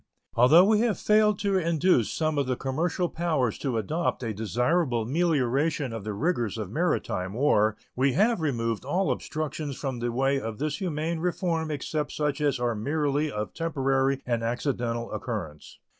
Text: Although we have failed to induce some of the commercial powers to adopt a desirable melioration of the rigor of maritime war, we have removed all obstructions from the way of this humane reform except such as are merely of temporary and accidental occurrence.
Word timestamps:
Although 0.33 0.65
we 0.65 0.79
have 0.79 0.97
failed 0.97 1.37
to 1.41 1.59
induce 1.59 2.11
some 2.11 2.39
of 2.39 2.47
the 2.47 2.55
commercial 2.55 3.07
powers 3.07 3.59
to 3.59 3.77
adopt 3.77 4.23
a 4.23 4.33
desirable 4.33 5.05
melioration 5.05 5.93
of 5.93 6.03
the 6.03 6.13
rigor 6.13 6.47
of 6.57 6.71
maritime 6.71 7.33
war, 7.35 7.77
we 7.95 8.13
have 8.13 8.41
removed 8.41 8.83
all 8.83 9.11
obstructions 9.11 9.77
from 9.77 9.99
the 9.99 10.11
way 10.11 10.41
of 10.41 10.57
this 10.57 10.77
humane 10.79 11.19
reform 11.19 11.69
except 11.69 12.13
such 12.13 12.41
as 12.41 12.59
are 12.59 12.73
merely 12.73 13.31
of 13.31 13.53
temporary 13.53 14.23
and 14.25 14.41
accidental 14.41 15.11
occurrence. 15.11 15.77